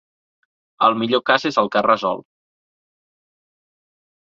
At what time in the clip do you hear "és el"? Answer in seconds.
1.51-1.69